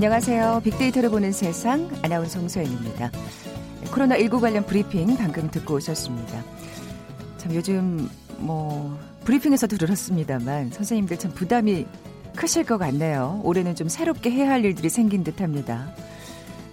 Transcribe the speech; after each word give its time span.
안녕하세요. 0.00 0.62
빅데이터를 0.64 1.10
보는 1.10 1.30
세상 1.30 1.90
아나운서 2.00 2.40
홍소연입니다. 2.40 3.10
코로나19 3.84 4.40
관련 4.40 4.64
브리핑 4.64 5.14
방금 5.18 5.50
듣고 5.50 5.74
오셨습니다. 5.74 6.42
참 7.36 7.54
요즘 7.54 8.08
뭐 8.38 8.98
브리핑에서도 9.24 9.76
들었습니다만 9.76 10.70
선생님들 10.70 11.18
참 11.18 11.32
부담이 11.32 11.86
크실 12.34 12.64
것 12.64 12.78
같네요. 12.78 13.42
올해는 13.44 13.74
좀 13.74 13.90
새롭게 13.90 14.30
해야 14.30 14.48
할 14.48 14.64
일들이 14.64 14.88
생긴 14.88 15.22
듯 15.22 15.42
합니다. 15.42 15.94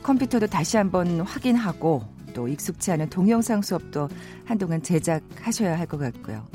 컴퓨터도 0.04 0.48
다시 0.48 0.78
한번 0.78 1.20
확인하고 1.20 2.04
또 2.34 2.48
익숙치 2.48 2.94
않은 2.94 3.10
동영상 3.10 3.62
수업도 3.62 4.08
한동안 4.46 4.82
제작하셔야 4.82 5.78
할 5.78 5.86
것 5.86 5.98
같고요. 5.98 6.48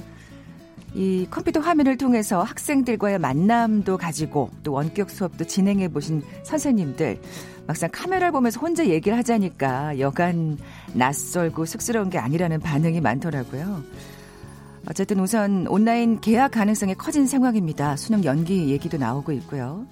이 0.94 1.26
컴퓨터 1.30 1.60
화면을 1.60 1.96
통해서 1.96 2.42
학생들과의 2.42 3.18
만남도 3.18 3.96
가지고 3.96 4.50
또 4.62 4.72
원격 4.72 5.10
수업도 5.10 5.44
진행해 5.46 5.88
보신 5.88 6.22
선생님들 6.42 7.18
막상 7.66 7.88
카메라를 7.90 8.32
보면서 8.32 8.60
혼자 8.60 8.86
얘기를 8.86 9.16
하자니까 9.18 9.98
여간 10.00 10.58
낯설고 10.92 11.64
쑥스러운 11.64 12.10
게 12.10 12.18
아니라는 12.18 12.60
반응이 12.60 13.00
많더라고요. 13.00 13.82
어쨌든 14.88 15.20
우선 15.20 15.66
온라인 15.68 16.20
계약 16.20 16.50
가능성이 16.50 16.94
커진 16.94 17.26
상황입니다. 17.26 17.96
수능 17.96 18.24
연기 18.24 18.68
얘기도 18.70 18.98
나오고 18.98 19.32
있고요. 19.32 19.86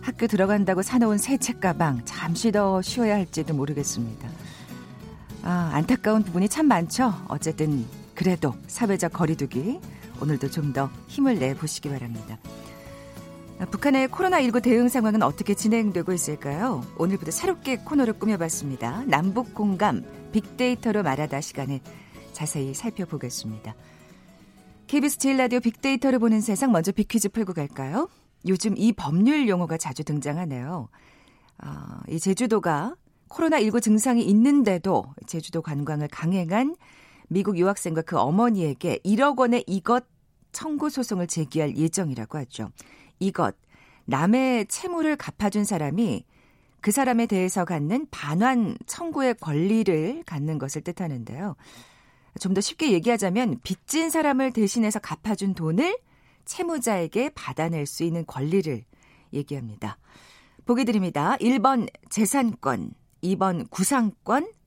학교 0.00 0.26
들어간다고 0.26 0.82
사놓은 0.82 1.18
새 1.18 1.36
책 1.36 1.60
가방 1.60 2.00
잠시 2.06 2.50
더 2.50 2.80
쉬어야 2.82 3.14
할지도 3.14 3.54
모르겠습니다. 3.54 4.28
아, 5.42 5.70
안타까운 5.74 6.22
부분이 6.24 6.48
참 6.48 6.66
많죠. 6.66 7.14
어쨌든 7.28 7.84
그래도 8.14 8.54
사회적 8.66 9.12
거리두기 9.12 9.78
오늘도 10.20 10.50
좀 10.50 10.72
더 10.72 10.90
힘을 11.06 11.38
내 11.38 11.54
보시기 11.54 11.88
바랍니다. 11.88 12.38
아, 13.58 13.64
북한의 13.66 14.08
코로나19 14.08 14.62
대응 14.62 14.88
상황은 14.88 15.22
어떻게 15.22 15.54
진행되고 15.54 16.12
있을까요? 16.12 16.84
오늘부터 16.96 17.30
새롭게 17.30 17.78
코너를 17.78 18.18
꾸며봤습니다. 18.18 19.04
남북 19.06 19.54
공감 19.54 20.04
빅데이터로 20.32 21.02
말하다 21.02 21.40
시간에 21.40 21.80
자세히 22.32 22.74
살펴보겠습니다. 22.74 23.74
KBS 24.86 25.18
제일 25.18 25.38
라디오 25.38 25.60
빅데이터를 25.60 26.18
보는 26.18 26.40
세상 26.40 26.70
먼저 26.70 26.92
빅퀴즈 26.92 27.30
풀고 27.30 27.52
갈까요? 27.52 28.08
요즘 28.46 28.76
이 28.76 28.92
법률 28.92 29.48
용어가 29.48 29.76
자주 29.76 30.04
등장하네요. 30.04 30.88
어, 31.64 31.68
이 32.08 32.20
제주도가 32.20 32.94
코로나19 33.28 33.82
증상이 33.82 34.22
있는데도 34.22 35.04
제주도 35.26 35.60
관광을 35.62 36.08
강행한 36.08 36.76
미국 37.28 37.58
유학생과 37.58 38.02
그 38.02 38.18
어머니에게 38.18 38.98
1억 39.04 39.38
원의 39.38 39.64
이것 39.66 40.04
청구 40.52 40.90
소송을 40.90 41.26
제기할 41.26 41.76
예정이라고 41.76 42.38
하죠. 42.38 42.70
이것 43.18 43.54
남의 44.06 44.66
채무를 44.66 45.16
갚아준 45.16 45.64
사람이 45.64 46.24
그 46.80 46.90
사람에 46.90 47.26
대해서 47.26 47.64
갖는 47.64 48.06
반환 48.10 48.76
청구의 48.86 49.34
권리를 49.34 50.22
갖는 50.24 50.58
것을 50.58 50.82
뜻하는데요. 50.82 51.56
좀 52.38 52.54
더 52.54 52.60
쉽게 52.60 52.92
얘기하자면 52.92 53.60
빚진 53.62 54.10
사람을 54.10 54.52
대신해서 54.52 55.00
갚아준 55.00 55.54
돈을 55.54 55.98
채무자에게 56.44 57.30
받아낼 57.30 57.84
수 57.84 58.04
있는 58.04 58.24
권리를 58.26 58.84
얘기합니다. 59.32 59.98
보기 60.64 60.84
드립니다. 60.84 61.36
1번 61.40 61.88
재산권, 62.08 62.92
2번 63.22 63.68
구상권, 63.70 64.48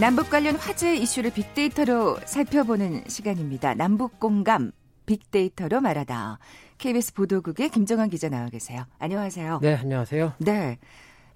남북 0.00 0.28
관련 0.28 0.56
화제 0.56 0.96
이슈를 0.96 1.30
빅데이터로 1.30 2.18
살펴보는 2.24 3.04
시간입니다. 3.06 3.74
남북 3.74 4.18
공감 4.18 4.72
빅데이터로 5.06 5.80
말하다. 5.80 6.40
KBS 6.78 7.14
보도국의 7.14 7.68
김정환 7.68 8.10
기자 8.10 8.28
나와 8.28 8.48
계세요. 8.48 8.86
안녕하세요. 8.98 9.60
네, 9.62 9.76
안녕하세요. 9.76 10.32
네. 10.38 10.78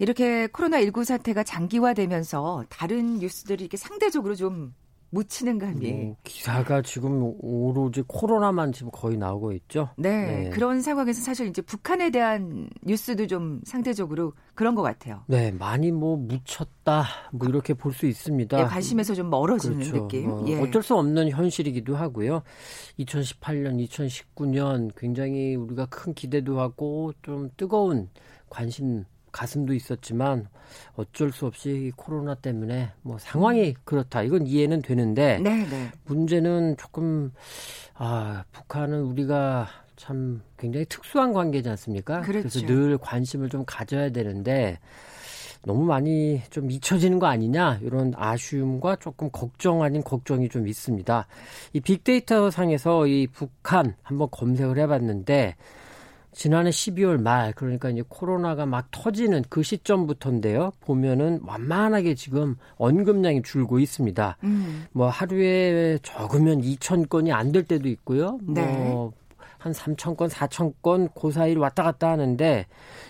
이렇게 0.01 0.49
코로나19 0.49 1.05
사태가 1.05 1.45
장기화되면서 1.45 2.65
다른 2.69 3.21
뉴스들이 3.21 3.63
이렇게 3.63 3.77
상대적으로 3.77 4.35
좀 4.35 4.75
묻히는 5.11 5.59
감이. 5.59 5.93
뭐, 5.93 6.17
기사가 6.25 6.83
지금 6.83 7.33
오로지 7.41 8.03
코로나만 8.07 8.73
지금 8.73 8.91
거의 8.93 9.17
나오고 9.17 9.53
있죠. 9.53 9.91
네, 9.97 10.45
네, 10.45 10.51
그런 10.51 10.81
상황에서 10.81 11.21
사실 11.23 11.47
이제 11.49 11.63
북한에 11.63 12.11
대한 12.11 12.69
뉴스도 12.83 13.27
좀 13.27 13.61
상대적으로 13.65 14.33
그런 14.55 14.75
것 14.75 14.83
같아요. 14.83 15.23
네, 15.27 15.51
많이 15.53 15.91
뭐 15.93 16.17
묻혔다 16.17 17.05
뭐 17.33 17.49
이렇게 17.49 17.75
볼 17.75 17.93
수 17.93 18.07
있습니다. 18.07 18.57
네, 18.57 18.65
관심에서 18.65 19.15
좀 19.15 19.29
멀어지는 19.31 19.79
그렇죠. 19.79 20.03
느낌. 20.03 20.31
어, 20.31 20.45
예. 20.47 20.61
어쩔 20.61 20.83
수 20.83 20.95
없는 20.97 21.31
현실이기도 21.31 21.97
하고요. 21.97 22.43
2018년, 22.99 23.87
2019년 23.89 24.91
굉장히 24.97 25.57
우리가 25.57 25.87
큰 25.87 26.15
기대도 26.15 26.61
하고 26.61 27.13
좀 27.23 27.51
뜨거운 27.57 28.09
관심 28.49 29.05
가슴도 29.33 29.75
있었지만 29.75 30.49
어쩔 30.97 31.33
수 31.33 31.47
없이 31.47 31.93
코로나 31.97 32.35
때문에 32.35 32.91
뭐 33.03 33.19
상황이 33.19 33.75
그렇다. 33.85 34.23
이건 34.23 34.47
이해는 34.47 34.83
되는데 34.83 35.39
네네. 35.39 35.69
네. 35.69 35.91
문제는 36.07 36.77
조금 36.77 37.33
아 37.95 38.45
북한은 38.53 39.03
우리가 39.03 39.69
참 39.97 40.43
굉장히 40.57 40.87
특수한 40.87 41.33
관계지 41.33 41.69
않습니까? 41.71 42.21
그렇죠. 42.21 42.49
그래서 42.49 42.67
늘 42.67 42.99
관심을 42.99 43.49
좀 43.49 43.65
가져야 43.67 44.11
되는데 44.11 44.79
너무 45.65 45.85
많이 45.85 46.41
좀 46.51 46.71
잊혀지는 46.71 47.19
거 47.19 47.27
아니냐 47.27 47.81
이런 47.83 48.13
아쉬움과 48.17 48.97
조금 48.97 49.29
걱정 49.31 49.83
아닌 49.83 50.03
걱정이 50.03 50.49
좀 50.49 50.69
있습니다. 50.69 51.27
이 51.73 51.81
빅데이터 51.81 52.51
상에서 52.51 53.07
이 53.07 53.27
북한 53.27 53.95
한번 54.03 54.29
검색을 54.31 54.79
해봤는데 54.79 55.57
지난해 56.39 56.71
12월 56.71 57.21
말 57.21 57.53
그러니까 57.53 57.91
이제 57.91 58.05
코로나가 58.09 58.65
막 58.65 58.87
터지는 58.93 59.43
그 59.49 59.65
시점부터인데요. 59.65 60.71
보면은 60.83 61.41
완만하게 61.45 62.15
지금 62.15 62.55
언급량이 62.77 63.43
줄고 63.43 63.81
있습니다. 63.81 64.37
음. 64.45 64.87
뭐 64.93 65.09
하루에 65.09 65.99
적으면 66.05 66.61
2천 66.63 67.09
건이 67.09 67.33
안 67.33 67.51
될 67.51 67.65
때도 67.65 67.89
있고요. 67.89 68.39
뭐 68.43 68.55
네. 68.55 69.11
한 69.59 69.73
3천 69.73 70.17
건, 70.17 70.29
4천 70.29 70.75
건, 70.83 71.09
그 71.21 71.31
사이를 71.31 71.61
왔다 71.61 71.83
갔다 71.83 72.11
하는데, 72.11 72.67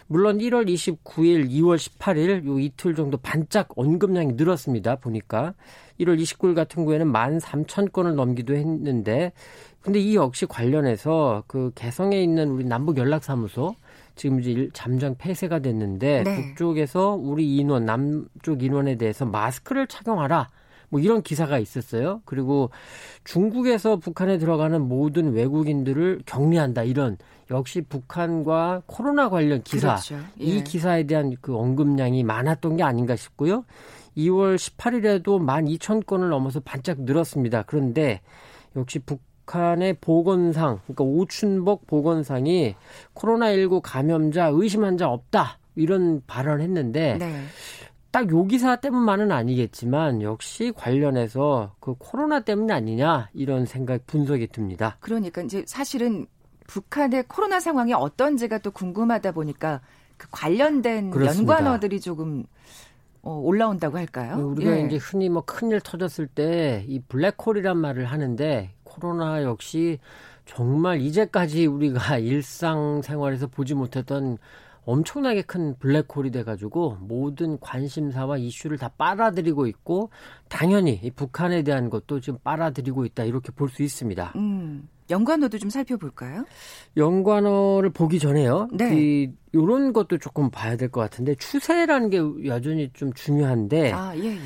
물론 0.06 0.38
1월 0.38 0.66
29일, 0.66 1.50
2월 1.50 1.76
18일, 1.76 2.46
요 2.46 2.58
이틀 2.58 2.94
정도 2.94 3.18
반짝 3.18 3.68
언급량이 3.76 4.32
늘었습니다. 4.34 4.96
보니까. 4.96 5.54
1월 6.00 6.20
29일 6.20 6.54
같은 6.54 6.84
경우에는 6.84 7.06
1만 7.12 7.40
3천 7.40 7.92
건을 7.92 8.14
넘기도 8.14 8.54
했는데, 8.54 9.32
근데 9.80 10.00
이 10.00 10.16
역시 10.16 10.46
관련해서 10.46 11.44
그 11.46 11.70
개성에 11.74 12.20
있는 12.20 12.50
우리 12.50 12.64
남북 12.64 12.98
연락사무소 12.98 13.74
지금 14.16 14.40
이제 14.40 14.68
잠정 14.72 15.14
폐쇄가 15.16 15.60
됐는데 15.60 16.24
네. 16.24 16.36
북쪽에서 16.36 17.14
우리 17.14 17.56
인원 17.56 17.86
남쪽 17.86 18.62
인원에 18.62 18.96
대해서 18.96 19.24
마스크를 19.24 19.86
착용하라. 19.86 20.50
뭐 20.88 21.00
이런 21.00 21.22
기사가 21.22 21.58
있었어요. 21.58 22.22
그리고 22.24 22.70
중국에서 23.24 23.96
북한에 23.96 24.38
들어가는 24.38 24.80
모든 24.80 25.32
외국인들을 25.32 26.22
격리한다. 26.26 26.84
이런 26.84 27.16
역시 27.50 27.82
북한과 27.82 28.82
코로나 28.86 29.28
관련 29.28 29.62
기사. 29.62 29.96
그렇죠. 29.96 30.16
예. 30.40 30.44
이 30.44 30.64
기사에 30.64 31.04
대한 31.04 31.34
그 31.40 31.56
언급량이 31.56 32.22
많았던 32.24 32.76
게 32.76 32.82
아닌가 32.82 33.16
싶고요. 33.16 33.64
2월 34.16 34.56
18일에도 34.56 35.38
12,000건을 35.38 36.28
넘어서 36.28 36.60
반짝 36.60 37.02
늘었습니다. 37.02 37.62
그런데 37.62 38.20
역시 38.76 38.98
북 38.98 39.20
북한의 39.48 39.96
보건상, 40.00 40.80
그러니까 40.84 41.04
오춘복 41.04 41.86
보건상이 41.86 42.76
코로나19 43.14 43.80
감염자, 43.82 44.50
의심 44.52 44.84
환자 44.84 45.08
없다. 45.08 45.58
이런 45.74 46.22
발언을 46.26 46.60
했는데 46.60 47.16
네. 47.18 47.44
딱 48.18 48.30
요 48.32 48.44
기사 48.46 48.76
때문만은 48.76 49.30
아니겠지만 49.30 50.22
역시 50.22 50.72
관련해서 50.74 51.74
그 51.78 51.94
코로나 51.98 52.40
때문 52.40 52.70
아니냐 52.70 53.28
이런 53.32 53.64
생각 53.64 54.06
분석이 54.06 54.48
듭니다. 54.48 54.96
그러니까 55.00 55.42
이제 55.42 55.64
사실은 55.66 56.26
북한의 56.66 57.24
코로나 57.28 57.60
상황이 57.60 57.92
어떤지가 57.94 58.58
또 58.58 58.70
궁금하다 58.72 59.32
보니까 59.32 59.80
그 60.16 60.26
관련된 60.30 61.10
그렇습니다. 61.10 61.54
연관어들이 61.54 62.00
조금 62.00 62.44
어, 63.22 63.34
올라온다고 63.34 63.98
할까요? 63.98 64.36
네, 64.36 64.42
우리가 64.42 64.78
예. 64.78 64.86
이제 64.86 64.96
흔히 64.96 65.28
뭐 65.28 65.42
큰일 65.44 65.80
터졌을 65.80 66.26
때 66.26 66.84
이 66.88 67.00
블랙홀이란 67.00 67.76
말을 67.76 68.04
하는데 68.06 68.70
코로나 68.84 69.42
역시 69.44 69.98
정말 70.44 71.00
이제까지 71.00 71.66
우리가 71.66 72.18
일상생활에서 72.18 73.46
보지 73.46 73.74
못했던 73.74 74.38
엄청나게 74.88 75.42
큰 75.42 75.76
블랙홀이 75.78 76.30
돼가지고 76.30 76.96
모든 77.00 77.60
관심사와 77.60 78.38
이슈를 78.38 78.78
다 78.78 78.88
빨아들이고 78.96 79.66
있고 79.66 80.08
당연히 80.48 80.98
이 81.02 81.10
북한에 81.10 81.62
대한 81.62 81.90
것도 81.90 82.20
지금 82.20 82.38
빨아들이고 82.42 83.04
있다 83.04 83.24
이렇게 83.24 83.52
볼 83.52 83.68
수 83.68 83.82
있습니다. 83.82 84.32
음. 84.36 84.88
연관어도 85.10 85.58
좀 85.58 85.68
살펴볼까요? 85.68 86.46
연관어를 86.96 87.90
보기 87.90 88.18
전에요. 88.18 88.68
네. 88.72 88.90
이 88.94 89.30
요런 89.54 89.92
것도 89.92 90.16
조금 90.18 90.50
봐야 90.50 90.76
될 90.76 90.88
것 90.90 91.00
같은데 91.02 91.34
추세라는 91.34 92.08
게 92.10 92.18
여전히 92.46 92.90
좀 92.94 93.12
중요한데 93.12 93.92
아, 93.92 94.16
예, 94.16 94.24
예. 94.24 94.38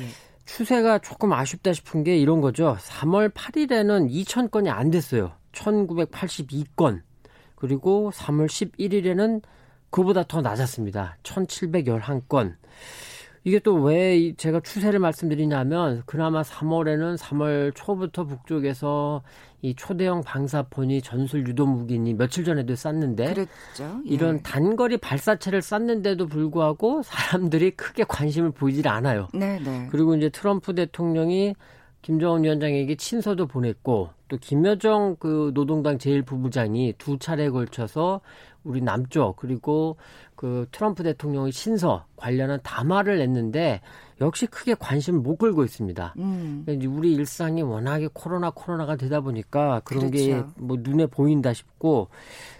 추세가 0.45 0.99
조금 0.99 1.31
아쉽다 1.31 1.71
싶은 1.71 2.03
게 2.03 2.17
이런 2.17 2.41
거죠. 2.41 2.75
3월 2.79 3.33
8일에는 3.33 4.09
2천 4.11 4.51
건이 4.51 4.69
안 4.69 4.89
됐어요. 4.91 5.31
1982건. 5.53 7.01
그리고 7.55 8.11
3월 8.13 8.47
11일에는 8.47 9.41
그보다 9.93 10.23
더 10.23 10.41
낮았습니다. 10.41 11.17
1711건. 11.21 12.55
이게 13.45 13.59
또 13.59 13.75
왜 13.75 14.33
제가 14.35 14.61
추세를 14.61 14.99
말씀드리냐면 14.99 16.01
그나마 16.05 16.41
3월에는 16.41 17.17
3월 17.17 17.75
초부터 17.75 18.23
북쪽에서 18.23 19.21
이 19.61 19.75
초대형 19.75 20.23
방사폰이 20.23 21.01
전술 21.01 21.47
유도 21.47 21.65
무기니 21.67 22.15
며칠 22.15 22.43
전에도 22.43 22.73
쐈는데 22.75 23.33
그랬죠. 23.33 24.01
예. 24.05 24.09
이런 24.09 24.41
단거리 24.41 24.97
발사체를 24.97 25.61
쐈는데도 25.61 26.25
불구하고 26.25 27.03
사람들이 27.03 27.71
크게 27.71 28.05
관심을 28.07 28.51
보이질 28.51 28.87
않아요. 28.87 29.27
네네. 29.33 29.59
네. 29.59 29.87
그리고 29.91 30.15
이제 30.15 30.29
트럼프 30.29 30.73
대통령이 30.73 31.53
김정은 32.01 32.43
위원장에게 32.43 32.95
친서도 32.95 33.47
보냈고 33.47 34.09
또 34.27 34.37
김여정 34.37 35.17
그 35.19 35.51
노동당 35.53 35.97
제1부부장이 35.97 36.97
두 36.97 37.17
차례에 37.17 37.49
걸쳐서 37.49 38.21
우리 38.63 38.81
남쪽 38.81 39.35
그리고 39.35 39.97
그 40.35 40.67
트럼프 40.71 41.03
대통령의 41.03 41.51
신서 41.51 42.05
관련한 42.15 42.59
담화를 42.63 43.17
냈는데 43.19 43.81
역시 44.21 44.45
크게 44.45 44.75
관심을 44.75 45.19
못 45.19 45.37
끌고 45.37 45.63
있습니다. 45.63 46.15
음. 46.17 46.63
그러니까 46.65 46.89
우리 46.89 47.13
일상이 47.13 47.61
워낙에 47.61 48.09
코로나 48.13 48.49
코로나가 48.51 48.95
되다 48.95 49.21
보니까 49.21 49.81
그런 49.83 50.11
그렇죠. 50.11 50.51
게뭐 50.57 50.77
눈에 50.81 51.05
보인다 51.07 51.53
싶고 51.53 52.09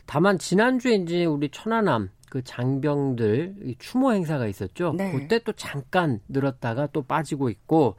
다만 0.05 0.37
지난주에 0.37 0.95
이제 0.95 1.25
우리 1.25 1.49
천안함 1.49 2.09
그 2.29 2.43
장병들 2.43 3.75
추모 3.77 4.11
행사가 4.11 4.47
있었죠. 4.47 4.93
네. 4.97 5.11
그때 5.11 5.39
또 5.39 5.51
잠깐 5.53 6.19
늘었다가 6.27 6.87
또 6.91 7.03
빠지고 7.03 7.49
있고 7.49 7.95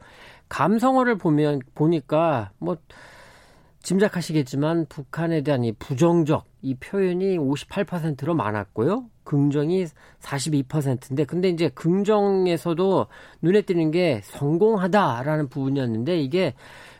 감성어를 0.49 1.17
보면 1.17 1.61
보니까 1.73 2.51
뭐 2.57 2.77
짐작하시겠지만 3.85 4.87
북한에 4.89 5.41
대한 5.41 5.63
이 5.63 5.71
부정적 5.71 6.45
이 6.63 6.75
표현이 6.75 7.37
58%로 7.37 8.33
많았고요. 8.33 9.05
긍정이 9.23 9.85
42%인데 10.19 11.23
근데 11.25 11.49
이제 11.49 11.69
긍정에서도 11.69 13.07
눈에 13.41 13.61
띄는 13.61 13.91
게 13.91 14.21
성공하다라는 14.23 15.49
부분이었는데 15.49 16.19
이게 16.19 16.55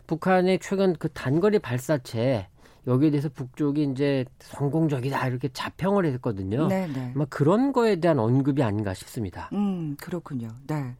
북한의 0.07 0.59
최근 0.61 0.93
그 0.93 1.09
단거리 1.09 1.59
발사체 1.59 2.47
여기에 2.87 3.09
대해서 3.09 3.29
북쪽이 3.29 3.83
이제 3.91 4.25
성공적이다 4.39 5.27
이렇게 5.27 5.49
자평을 5.51 6.05
했거든요. 6.05 6.67
네, 6.67 6.87
네. 6.87 7.11
아마 7.15 7.25
그런 7.25 7.73
거에 7.73 7.95
대한 7.95 8.19
언급이 8.19 8.61
아닌가 8.61 8.93
싶습니다. 8.93 9.49
음, 9.53 9.95
그렇군요. 9.99 10.49
네. 10.67 10.93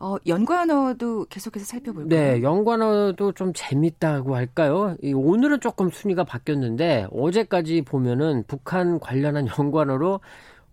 어, 0.00 0.16
연관어도 0.26 1.26
계속해서 1.26 1.64
살펴볼까요? 1.64 2.08
네, 2.08 2.42
연관어도 2.42 3.32
좀 3.32 3.52
재밌다고 3.54 4.34
할까요? 4.34 4.96
이, 5.02 5.12
오늘은 5.12 5.60
조금 5.60 5.90
순위가 5.90 6.24
바뀌었는데 6.24 7.06
어제까지 7.10 7.82
보면은 7.82 8.44
북한 8.46 8.98
관련한 8.98 9.46
연관어로 9.58 10.20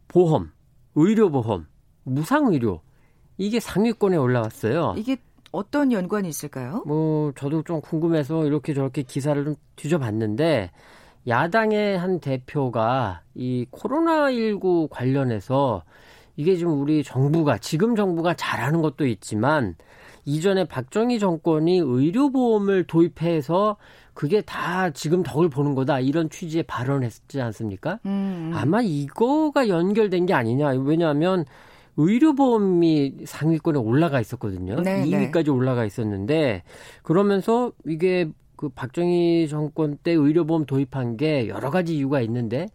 보험, 0.07 0.51
의료보험, 0.95 1.67
무상의료 2.03 2.81
이게 3.37 3.59
상위권에 3.59 4.17
올라왔어요. 4.17 4.95
이게 4.97 5.17
어떤 5.51 5.91
연관이 5.91 6.29
있을까요? 6.29 6.83
뭐 6.85 7.31
저도 7.33 7.63
좀 7.63 7.81
궁금해서 7.81 8.45
이렇게 8.45 8.73
저렇게 8.73 9.03
기사를 9.03 9.43
좀 9.43 9.55
뒤져봤는데 9.75 10.71
야당의 11.27 11.97
한 11.97 12.19
대표가 12.19 13.21
이 13.35 13.65
코로나 13.69 14.31
19 14.31 14.87
관련해서 14.89 15.83
이게 16.35 16.55
지금 16.55 16.79
우리 16.79 17.03
정부가 17.03 17.57
지금 17.57 17.95
정부가 17.95 18.33
잘하는 18.33 18.81
것도 18.81 19.05
있지만 19.07 19.75
이전에 20.25 20.65
박정희 20.65 21.19
정권이 21.19 21.79
의료보험을 21.79 22.85
도입해서 22.85 23.77
그게 24.13 24.41
다 24.41 24.91
지금 24.91 25.23
덕을 25.23 25.49
보는 25.49 25.73
거다 25.73 25.99
이런 25.99 26.29
취지의 26.29 26.63
발언했지 26.63 27.41
않습니까? 27.41 27.99
음, 28.05 28.09
음. 28.09 28.51
아마 28.53 28.81
이거가 28.81 29.67
연결된 29.67 30.25
게 30.25 30.33
아니냐. 30.33 30.69
왜냐하면 30.83 31.45
의료보험이 31.97 33.25
상위권에 33.25 33.79
올라가 33.79 34.19
있었거든요. 34.19 34.81
네, 34.81 35.05
2위까지 35.05 35.45
네. 35.45 35.51
올라가 35.51 35.85
있었는데 35.85 36.63
그러면서 37.03 37.71
이게 37.85 38.29
그 38.55 38.69
박정희 38.69 39.47
정권 39.49 39.97
때 39.97 40.11
의료보험 40.11 40.65
도입한 40.65 41.17
게 41.17 41.47
여러 41.47 41.71
가지 41.71 41.97
이유가 41.97 42.21
있는데 42.21 42.67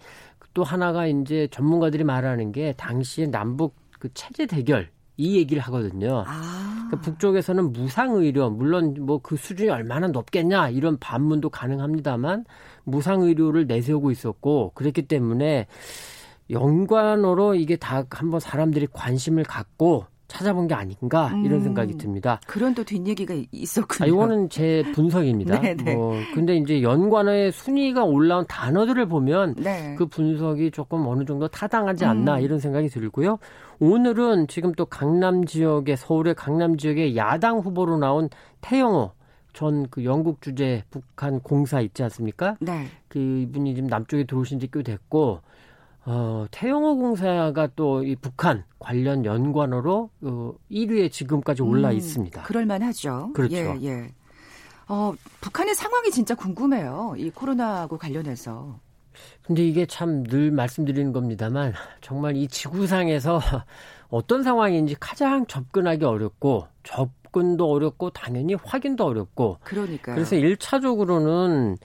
또 0.57 0.65
하나가 0.65 1.07
이제 1.07 1.49
전문가들이 1.51 2.03
말하는 2.03 2.51
게 2.51 2.73
당시에 2.79 3.27
남북 3.27 3.77
그 3.99 4.09
체제 4.15 4.47
대결 4.47 4.89
이 5.19 5.37
얘기를 5.37 5.63
하거든요. 5.65 6.25
아. 6.27 6.87
그러니까 6.87 7.01
북쪽에서는 7.03 7.75
무상 7.75 8.15
의료 8.15 8.49
물론 8.49 8.95
뭐 9.01 9.19
그 9.19 9.37
수준이 9.37 9.69
얼마나 9.69 10.07
높겠냐 10.07 10.71
이런 10.71 10.99
반문도 10.99 11.51
가능합니다만 11.51 12.47
무상 12.85 13.21
의료를 13.21 13.67
내세우고 13.67 14.11
있었고 14.11 14.73
그랬기 14.75 15.03
때문에 15.09 15.67
연관어로 16.49 17.55
이게 17.55 17.77
다 17.77 18.05
한번 18.09 18.41
사람들이 18.41 18.87
관심을 18.91 19.43
갖고 19.43 20.07
찾아본 20.29 20.67
게 20.69 20.75
아닌가 20.75 21.29
이런 21.45 21.61
음, 21.61 21.61
생각이 21.61 21.97
듭니다. 21.99 22.41
그런 22.47 22.75
또 22.75 22.83
뒷얘기가 22.85 23.35
있었군요. 23.53 24.05
아, 24.05 24.07
이거는 24.07 24.49
제 24.51 24.83
분석입니다. 24.95 25.59
네, 25.61 25.75
네. 25.75 25.95
뭐 25.95 26.15
근데 26.35 26.57
이제 26.57 26.83
연관어의 26.83 27.53
순위가 27.53 28.05
올라온 28.05 28.45
단어들을 28.47 29.07
보면 29.07 29.55
네. 29.57 29.95
그 29.97 30.07
분석이 30.07 30.71
조금 30.73 31.07
어느 31.07 31.25
정도 31.25 31.49
타당하지 31.49 32.05
않나 32.05 32.37
음. 32.37 32.41
이런 32.41 32.59
생각이 32.59 32.89
들고요. 32.89 33.39
오늘은 33.79 34.49
지금 34.49 34.73
또 34.73 34.87
강남 34.87 35.45
지역에 35.45 35.97
서울의 35.97 36.35
강남 36.35 36.77
지역에 36.77 37.15
야당 37.17 37.59
후보로 37.59 37.99
나온 37.99 38.29
태영호 38.61 39.13
전그 39.53 40.05
영국 40.05 40.43
주재 40.43 40.85
북한 40.91 41.41
공사 41.41 41.81
있지 41.81 42.03
않습니까? 42.03 42.57
네. 42.61 42.87
그 43.09 43.19
이분이 43.19 43.75
지금 43.75 43.89
남쪽에 43.89 44.25
들어오신 44.25 44.61
지 44.61 44.67
꽤 44.67 44.83
됐고 44.83 45.41
어, 46.07 46.47
태영호 46.51 46.97
공사가 46.99 47.67
또 47.75 48.03
이 48.03 48.15
북한 48.17 48.65
관련 48.79 49.25
연관어로 49.25 50.11
어, 50.23 50.53
1위에 50.71 51.11
지금까지 51.11 51.63
올라 51.63 51.91
음, 51.91 51.97
있습니다. 51.97 52.43
그럴만 52.45 52.83
하죠. 52.83 53.31
그렇죠. 53.35 53.55
예, 53.57 53.77
예. 53.83 54.09
어, 54.89 55.13
북한의 55.41 55.75
상황이 55.75 56.11
진짜 56.13 56.35
궁금해요. 56.37 57.15
이 57.19 57.31
코로나하고 57.31 57.99
관련해서. 57.99 58.79
근데 59.43 59.67
이게 59.67 59.87
참 59.87 60.23
늘 60.25 60.51
말씀드리는 60.53 61.13
겁니다만 61.13 61.73
정말 62.03 62.37
이 62.37 62.47
지구상에서 62.49 63.41
어떤 64.09 64.43
상황인지 64.45 64.95
가장 65.01 65.47
접근하기 65.47 66.05
어렵고 66.05 66.69
접근도 66.85 67.69
어렵고 67.69 68.11
당연히 68.11 68.55
확인도 68.55 69.05
어렵고 69.07 69.59
그러니까 69.65 70.15
그래서 70.15 70.37
1차적으로는 70.37 71.79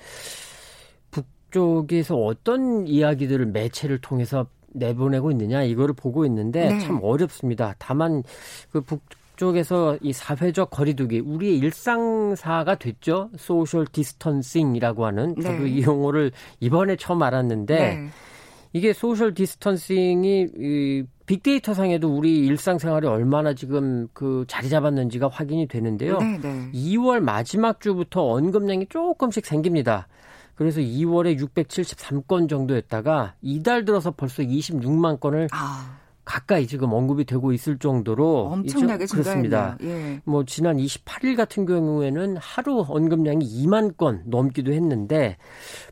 북쪽에서 1.51 2.15
어떤 2.15 2.87
이야기들을 2.87 3.45
매체를 3.47 3.99
통해서 3.99 4.47
내보내고 4.73 5.31
있느냐 5.31 5.63
이거를 5.63 5.93
보고 5.93 6.25
있는데 6.25 6.69
네. 6.69 6.79
참 6.79 6.99
어렵습니다. 7.01 7.75
다만 7.77 8.23
그 8.71 8.81
북쪽에서 8.81 9.97
이 10.01 10.13
사회적 10.13 10.69
거리두기 10.69 11.19
우리의 11.19 11.57
일상사가 11.57 12.75
됐죠. 12.75 13.29
social 13.37 13.85
distancing이라고 13.85 15.05
하는 15.05 15.35
네. 15.35 15.43
저도 15.43 15.67
이 15.67 15.83
용어를 15.83 16.31
이번에 16.59 16.95
처음 16.95 17.21
알았는데 17.21 17.75
네. 17.75 18.09
이게 18.73 18.93
social 18.93 19.33
distancing이 19.33 20.47
이 20.57 21.03
빅데이터 21.25 21.73
상에도 21.73 22.15
우리 22.15 22.45
일상생활이 22.45 23.07
얼마나 23.07 23.53
지금 23.53 24.07
그 24.13 24.45
자리 24.47 24.69
잡았는지가 24.69 25.27
확인이 25.27 25.67
되는데요. 25.67 26.19
2월 26.73 27.19
마지막 27.19 27.81
주부터 27.81 28.23
언급량이 28.23 28.87
조금씩 28.87 29.45
생깁니다. 29.45 30.07
그래서 30.55 30.81
2월에 30.81 31.39
673건 31.39 32.49
정도였다가 32.49 33.35
이달 33.41 33.85
들어서 33.85 34.11
벌써 34.11 34.43
26만 34.43 35.19
건을 35.19 35.47
아. 35.51 36.00
가까이 36.23 36.67
지금 36.67 36.93
언급이 36.93 37.25
되고 37.25 37.51
있을 37.51 37.77
정도로 37.77 38.47
엄청나게 38.51 39.05
그렇습니다. 39.05 39.77
예. 39.81 40.21
뭐 40.23 40.45
지난 40.45 40.77
28일 40.77 41.35
같은 41.35 41.65
경우에는 41.65 42.37
하루 42.37 42.85
언급량이 42.87 43.45
2만 43.45 43.97
건 43.97 44.21
넘기도 44.25 44.71
했는데 44.71 45.37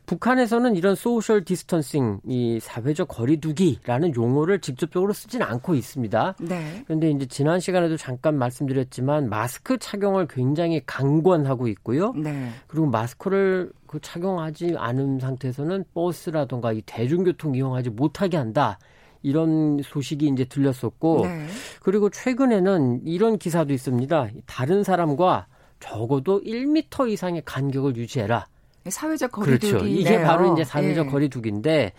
북한에서는 0.06 0.76
이런 0.76 0.94
social 0.94 1.44
distancing 1.44 2.20
이 2.24 2.58
사회적 2.60 3.08
거리두기라는 3.08 4.14
용어를 4.14 4.60
직접적으로 4.60 5.12
쓰진 5.12 5.42
않고 5.42 5.74
있습니다. 5.74 6.36
네. 6.40 6.82
그런데 6.84 7.10
이제 7.10 7.26
지난 7.26 7.58
시간에도 7.60 7.96
잠깐 7.96 8.38
말씀드렸지만 8.38 9.28
마스크 9.28 9.78
착용을 9.78 10.28
굉장히 10.28 10.80
강권하고 10.86 11.68
있고요. 11.68 12.12
네. 12.12 12.50
그리고 12.66 12.86
마스크를 12.86 13.72
그 13.86 13.98
착용하지 14.00 14.76
않은 14.78 15.18
상태에서는 15.18 15.84
버스라던가 15.92 16.72
이 16.72 16.82
대중교통 16.86 17.56
이용하지 17.56 17.90
못하게 17.90 18.36
한다. 18.36 18.78
이런 19.22 19.80
소식이 19.82 20.26
이제 20.28 20.44
들렸었고 20.44 21.26
네. 21.26 21.46
그리고 21.82 22.10
최근에는 22.10 23.02
이런 23.04 23.38
기사도 23.38 23.72
있습니다. 23.72 24.28
다른 24.46 24.82
사람과 24.82 25.46
적어도 25.78 26.40
1미터 26.42 27.08
이상의 27.08 27.42
간격을 27.44 27.96
유지해라. 27.96 28.46
사회적 28.88 29.32
거리두기. 29.32 29.68
그렇죠. 29.68 29.86
이게 29.86 30.22
바로 30.22 30.52
이제 30.52 30.64
사회적 30.64 31.06
네. 31.06 31.12
거리두기인데 31.12 31.92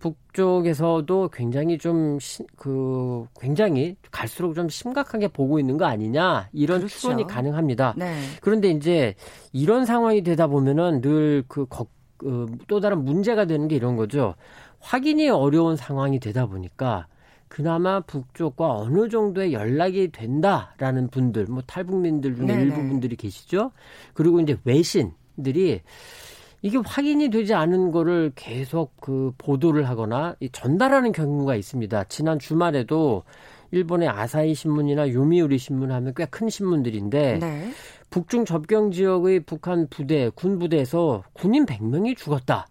북쪽에서도 0.00 1.30
굉장히 1.32 1.78
좀 1.78 2.18
그 2.56 3.26
굉장히 3.40 3.96
갈수록 4.10 4.54
좀 4.54 4.68
심각하게 4.68 5.28
보고 5.28 5.58
있는 5.58 5.76
거 5.76 5.84
아니냐 5.84 6.48
이런 6.52 6.78
그렇죠. 6.78 6.98
추론이 6.98 7.26
가능합니다. 7.26 7.94
네. 7.96 8.18
그런데 8.40 8.70
이제 8.70 9.14
이런 9.52 9.84
상황이 9.84 10.22
되다 10.22 10.46
보면은 10.46 11.00
늘그 11.00 11.66
그, 11.68 12.46
또 12.66 12.80
다른 12.80 13.04
문제가 13.04 13.44
되는 13.44 13.68
게 13.68 13.76
이런 13.76 13.96
거죠. 13.96 14.34
확인이 14.86 15.28
어려운 15.28 15.74
상황이 15.74 16.20
되다 16.20 16.46
보니까 16.46 17.08
그나마 17.48 18.00
북쪽과 18.00 18.72
어느 18.72 19.08
정도의 19.08 19.52
연락이 19.52 20.12
된다라는 20.12 21.08
분들, 21.08 21.46
뭐 21.46 21.62
탈북민들 21.66 22.36
중에 22.36 22.46
네네. 22.46 22.62
일부 22.62 22.76
분들이 22.76 23.16
계시죠. 23.16 23.72
그리고 24.14 24.40
이제 24.40 24.56
외신들이 24.64 25.80
이게 26.62 26.78
확인이 26.84 27.30
되지 27.30 27.54
않은 27.54 27.90
거를 27.90 28.30
계속 28.36 28.92
그 29.00 29.32
보도를 29.38 29.88
하거나 29.88 30.36
전달하는 30.52 31.10
경우가 31.10 31.56
있습니다. 31.56 32.04
지난 32.04 32.38
주말에도 32.38 33.24
일본의 33.72 34.08
아사히 34.08 34.54
신문이나 34.54 35.12
요미우리 35.12 35.58
신문 35.58 35.90
하면 35.90 36.14
꽤 36.14 36.26
큰 36.26 36.48
신문들인데 36.48 37.38
네. 37.38 37.70
북중 38.10 38.44
접경 38.44 38.92
지역의 38.92 39.40
북한 39.40 39.88
부대, 39.88 40.30
군 40.30 40.60
부대에서 40.60 41.24
군인 41.32 41.66
100명이 41.66 42.16
죽었다. 42.16 42.66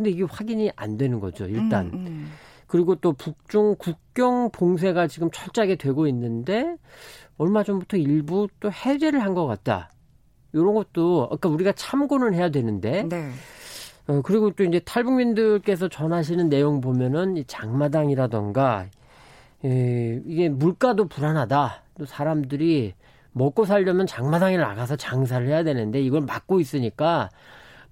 근데 0.00 0.08
이게 0.12 0.22
확인이 0.24 0.70
안 0.76 0.96
되는 0.96 1.20
거죠, 1.20 1.44
일단. 1.44 1.88
음, 1.92 2.06
음. 2.06 2.32
그리고 2.66 2.94
또 2.94 3.12
북중 3.12 3.76
국경 3.78 4.48
봉쇄가 4.50 5.08
지금 5.08 5.30
철저하게 5.30 5.76
되고 5.76 6.06
있는데 6.06 6.76
얼마 7.36 7.62
전부터 7.62 7.98
일부 7.98 8.48
또 8.60 8.72
해제를 8.72 9.20
한 9.22 9.34
것 9.34 9.46
같다. 9.46 9.90
이런 10.54 10.72
것도 10.72 11.28
아까 11.30 11.50
우리가 11.50 11.72
참고는 11.72 12.32
해야 12.32 12.48
되는데. 12.48 13.02
네. 13.10 13.30
어, 14.08 14.22
그리고 14.22 14.50
또 14.52 14.64
이제 14.64 14.78
탈북민들께서 14.78 15.88
전하시는 15.88 16.48
내용 16.48 16.80
보면은 16.80 17.36
이 17.36 17.44
장마당이라던가 17.44 18.86
예, 19.66 20.22
이게 20.24 20.48
물가도 20.48 21.08
불안하다. 21.08 21.82
또 21.98 22.06
사람들이 22.06 22.94
먹고 23.32 23.66
살려면 23.66 24.06
장마당에 24.06 24.56
나가서 24.56 24.96
장사를 24.96 25.46
해야 25.46 25.62
되는데 25.62 26.00
이걸 26.00 26.22
막고 26.22 26.58
있으니까 26.58 27.28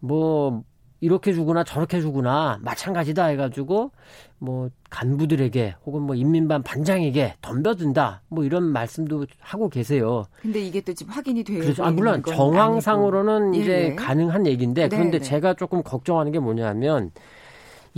뭐 0.01 0.63
이렇게 1.01 1.33
주구나 1.33 1.65
저렇게 1.65 2.01
주구나 2.01 2.59
마찬가지다 2.63 3.27
해가지고 3.27 3.93
뭐 4.39 4.71
간부들에게 4.91 5.77
혹은 5.87 6.03
뭐 6.03 6.15
인민반 6.15 6.63
반장에게 6.63 7.35
덤벼든다 7.41 8.23
뭐 8.29 8.45
이런 8.45 8.65
말씀도 8.65 9.27
하고 9.41 9.69
계세요. 9.69 10.27
근데 10.41 10.61
이게 10.61 10.81
또 10.81 10.93
지금 10.95 11.13
확인이 11.13 11.45
돼요. 11.45 11.61
그렇죠. 11.61 11.85
아, 11.85 11.91
물론 11.91 12.23
정황상으로는 12.25 13.49
아니고. 13.49 13.63
이제 13.63 13.91
예. 13.91 13.95
가능한 13.95 14.47
얘기인데 14.47 14.89
그런데 14.89 15.19
네, 15.19 15.19
네. 15.19 15.25
제가 15.25 15.55
조금 15.55 15.83
걱정하는 15.83 16.33
게 16.33 16.39
뭐냐면 16.39 17.13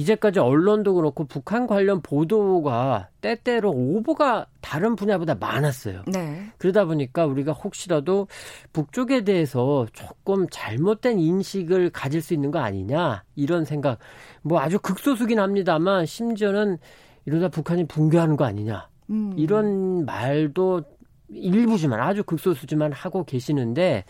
이제까지 0.00 0.38
언론도 0.38 0.94
그렇고 0.94 1.24
북한 1.24 1.66
관련 1.66 2.00
보도가 2.00 3.08
때때로 3.20 3.70
오보가 3.70 4.46
다른 4.62 4.96
분야보다 4.96 5.34
많았어요. 5.34 6.02
네. 6.06 6.50
그러다 6.56 6.86
보니까 6.86 7.26
우리가 7.26 7.52
혹시라도 7.52 8.26
북쪽에 8.72 9.24
대해서 9.24 9.86
조금 9.92 10.46
잘못된 10.50 11.18
인식을 11.18 11.90
가질 11.90 12.22
수 12.22 12.32
있는 12.32 12.50
거 12.50 12.60
아니냐 12.60 13.24
이런 13.36 13.64
생각 13.64 13.98
뭐 14.42 14.60
아주 14.60 14.78
극소수긴 14.78 15.38
합니다만 15.38 16.06
심지어는 16.06 16.78
이러다 17.26 17.48
북한이 17.48 17.86
붕괴하는 17.86 18.36
거 18.36 18.44
아니냐 18.44 18.88
음. 19.10 19.34
이런 19.36 20.06
말도 20.06 20.82
일부지만 21.28 22.00
아주 22.00 22.24
극소수지만 22.24 22.92
하고 22.92 23.24
계시는데 23.24 24.04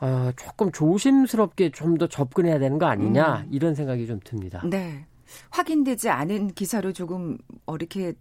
어, 0.00 0.30
조금 0.36 0.72
조심스럽게 0.72 1.70
좀 1.70 1.98
더 1.98 2.06
접근해야 2.06 2.58
되는 2.58 2.78
거 2.78 2.86
아니냐 2.86 3.44
음. 3.44 3.48
이런 3.52 3.74
생각이 3.74 4.06
좀 4.06 4.18
듭니다. 4.24 4.62
네. 4.64 5.04
확인되지 5.50 6.08
않은 6.08 6.48
기사로 6.54 6.92
조금 6.92 7.38
어렵게 7.66 8.14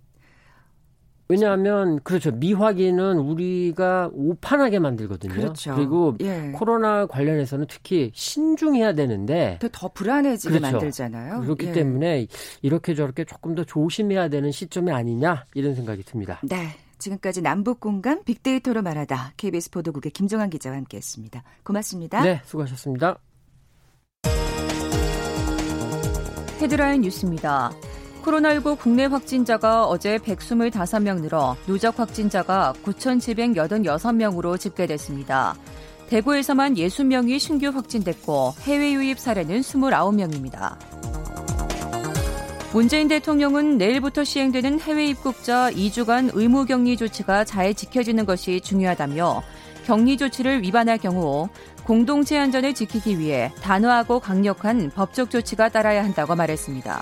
왜냐하면 1.31 1.99
그렇죠 2.03 2.31
미확인은 2.31 3.19
우리가 3.19 4.09
오판하게 4.13 4.79
만들거든요. 4.79 5.33
그렇죠. 5.33 5.75
그리고 5.75 6.15
예. 6.21 6.51
코로나 6.55 7.05
관련해서는 7.05 7.67
특히 7.69 8.11
신중해야 8.15 8.93
되는데 8.93 9.59
더 9.71 9.89
불안해지게 9.89 10.57
그렇죠. 10.57 10.71
만들잖아요. 10.71 11.41
그렇기 11.41 11.67
예. 11.67 11.71
때문에 11.71 12.25
이렇게 12.63 12.95
저렇게 12.95 13.25
조금 13.25 13.53
더 13.53 13.63
조심해야 13.63 14.29
되는 14.29 14.51
시점이 14.51 14.91
아니냐 14.91 15.45
이런 15.53 15.75
생각이 15.75 16.03
듭니다. 16.03 16.41
네. 16.43 16.75
지금까지 16.97 17.41
남북 17.41 17.79
공간 17.79 18.23
빅데이터로 18.25 18.81
말하다 18.81 19.33
KBS 19.37 19.71
보도국의 19.71 20.11
김정환 20.11 20.49
기자와 20.49 20.75
함께했습니다. 20.75 21.43
고맙습니다. 21.63 22.21
네, 22.21 22.41
수고하셨습니다. 22.43 23.19
헤드라인 26.59 27.01
뉴스입니다. 27.01 27.71
코로나19 28.23 28.77
국내 28.77 29.05
확진자가 29.05 29.85
어제 29.87 30.17
125명 30.17 31.21
늘어 31.21 31.55
누적 31.65 31.97
확진자가 31.97 32.73
9,786명으로 32.83 34.59
집계됐습니다. 34.59 35.55
대구에서만 36.09 36.73
60명이 36.73 37.39
신규 37.39 37.67
확진됐고 37.67 38.55
해외 38.63 38.93
유입 38.93 39.19
사례는 39.19 39.61
29명입니다. 39.61 40.75
문재인 42.73 43.07
대통령은 43.07 43.77
내일부터 43.77 44.23
시행되는 44.23 44.79
해외 44.81 45.07
입국자 45.07 45.71
2주간 45.71 46.29
의무 46.33 46.65
격리 46.65 46.97
조치가 46.97 47.43
잘 47.45 47.73
지켜지는 47.73 48.25
것이 48.25 48.61
중요하다며 48.61 49.41
격리 49.89 50.17
조치를 50.17 50.61
위반할 50.61 50.99
경우 50.99 51.49
공동체 51.83 52.37
안전을 52.37 52.75
지키기 52.75 53.17
위해 53.17 53.51
단호하고 53.63 54.19
강력한 54.19 54.91
법적 54.91 55.31
조치가 55.31 55.69
따라야 55.69 56.03
한다고 56.03 56.35
말했습니다. 56.35 57.01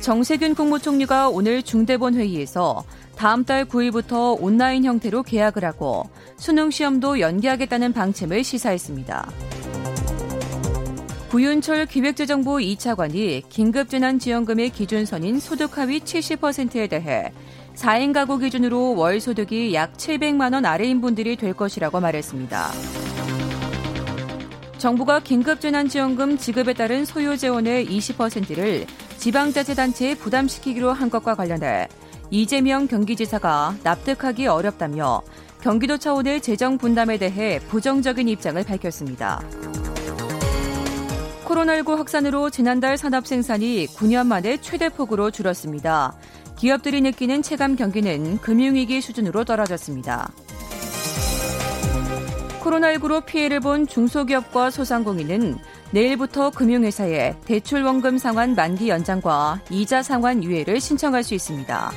정세균 0.00 0.54
국무총리가 0.54 1.30
오늘 1.30 1.62
중대본 1.62 2.16
회의에서 2.16 2.84
다음 3.16 3.46
달 3.46 3.64
9일부터 3.64 4.36
온라인 4.38 4.84
형태로 4.84 5.22
계약을 5.22 5.64
하고 5.64 6.04
수능 6.36 6.70
시험도 6.70 7.18
연기하겠다는 7.18 7.94
방침을 7.94 8.44
시사했습니다. 8.44 9.30
구윤철 11.30 11.86
기획재정부 11.86 12.58
2차관이 12.58 13.48
긴급재난지원금의 13.48 14.68
기준선인 14.68 15.40
소득 15.40 15.78
하위 15.78 16.00
70%에 16.00 16.88
대해 16.88 17.32
4인 17.74 18.12
가구 18.12 18.38
기준으로 18.38 18.94
월 18.96 19.20
소득이 19.20 19.74
약 19.74 19.94
700만 19.94 20.54
원 20.54 20.64
아래인 20.64 21.00
분들이 21.00 21.36
될 21.36 21.54
것이라고 21.54 22.00
말했습니다. 22.00 22.70
정부가 24.78 25.20
긴급재난지원금 25.20 26.36
지급에 26.36 26.74
따른 26.74 27.04
소요 27.04 27.36
재원의 27.36 27.86
20%를 27.86 28.86
지방자치단체에 29.16 30.14
부담시키기로 30.16 30.92
한 30.92 31.08
것과 31.08 31.34
관련해 31.34 31.88
이재명 32.30 32.86
경기지사가 32.86 33.76
납득하기 33.82 34.46
어렵다며 34.46 35.22
경기도 35.62 35.96
차원의 35.96 36.42
재정 36.42 36.76
분담에 36.76 37.16
대해 37.16 37.58
부정적인 37.60 38.28
입장을 38.28 38.62
밝혔습니다. 38.62 39.40
코로나19 41.44 41.96
확산으로 41.96 42.50
지난달 42.50 42.98
산업 42.98 43.26
생산이 43.26 43.86
9년 43.86 44.26
만에 44.26 44.58
최대폭으로 44.58 45.30
줄었습니다. 45.30 46.14
기업들이 46.56 47.00
느끼는 47.00 47.42
체감 47.42 47.76
경기는 47.76 48.38
금융위기 48.38 49.00
수준으로 49.00 49.44
떨어졌습니다. 49.44 50.32
코로나19로 52.60 53.24
피해를 53.26 53.60
본 53.60 53.86
중소기업과 53.86 54.70
소상공인은 54.70 55.58
내일부터 55.90 56.50
금융회사에 56.50 57.36
대출원금 57.44 58.18
상환 58.18 58.54
만기 58.54 58.88
연장과 58.88 59.60
이자 59.70 60.02
상환 60.02 60.42
유예를 60.42 60.80
신청할 60.80 61.22
수 61.22 61.34
있습니다. 61.34 61.92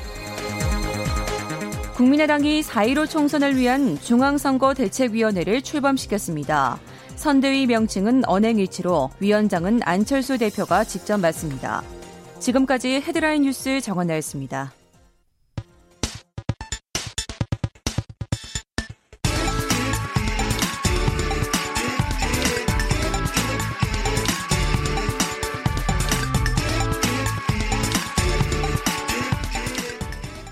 국민의당이 1.95 2.61
4.15 2.61 3.09
총선을 3.09 3.57
위한 3.57 3.99
중앙선거 3.99 4.75
대책위원회를 4.75 5.63
출범시켰습니다. 5.63 6.79
선대위 7.15 7.65
명칭은 7.65 8.27
언행일치로 8.27 9.09
위원장은 9.19 9.79
안철수 9.83 10.37
대표가 10.37 10.83
직접 10.83 11.19
맡습니다. 11.19 11.81
지금까지 12.39 13.01
헤드라인 13.01 13.43
뉴스 13.43 13.81
정원나였습니다. 13.81 14.73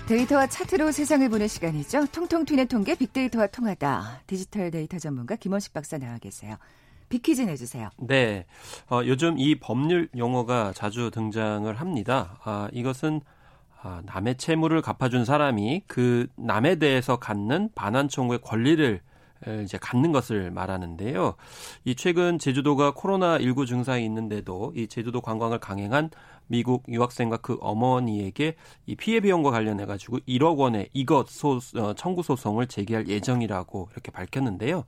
데이터와 0.08 0.46
차트로 0.46 0.92
세상을 0.92 1.28
보는 1.28 1.48
시간이죠. 1.48 2.06
통통 2.06 2.44
튀는 2.44 2.68
통계 2.68 2.94
빅데이터와 2.94 3.48
통하다. 3.48 4.22
디지털 4.28 4.70
데이터 4.70 5.00
전문가 5.00 5.34
김원식 5.34 5.72
박사 5.72 5.98
나와 5.98 6.18
계세요. 6.18 6.56
빅퀴즈 7.08 7.42
내주세요. 7.42 7.90
네. 7.98 8.46
어, 8.90 9.00
요즘 9.04 9.38
이 9.38 9.58
법률 9.58 10.08
용어가 10.16 10.72
자주 10.74 11.10
등장을 11.10 11.72
합니다. 11.74 12.38
아, 12.44 12.68
이것은 12.72 13.20
아, 13.82 14.02
남의 14.04 14.36
채무를 14.36 14.82
갚아준 14.82 15.24
사람이 15.24 15.82
그 15.86 16.26
남에 16.36 16.76
대해서 16.76 17.16
갖는 17.16 17.70
반환 17.74 18.08
청구의 18.08 18.40
권리를 18.42 19.00
이제 19.62 19.78
갖는 19.78 20.12
것을 20.12 20.50
말하는데요. 20.50 21.34
이 21.84 21.94
최근 21.94 22.38
제주도가 22.38 22.94
코로나19 22.94 23.66
증상이 23.66 24.04
있는데도 24.04 24.72
이 24.74 24.88
제주도 24.88 25.20
관광을 25.20 25.58
강행한 25.58 26.10
미국 26.46 26.84
유학생과 26.88 27.38
그 27.38 27.58
어머니에게 27.60 28.56
이 28.86 28.96
피해 28.96 29.20
비용과 29.20 29.50
관련해 29.50 29.84
가지고 29.84 30.18
1억 30.20 30.56
원의 30.58 30.88
이것 30.92 31.28
소, 31.28 31.60
어, 31.76 31.94
청구 31.94 32.22
소송을 32.22 32.66
제기할 32.66 33.08
예정이라고 33.08 33.88
이렇게 33.92 34.10
밝혔는데요. 34.10 34.84